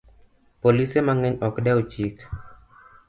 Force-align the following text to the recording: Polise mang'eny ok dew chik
Polise 0.61 0.99
mang'eny 1.07 1.37
ok 1.47 1.55
dew 1.65 1.79
chik 1.91 2.15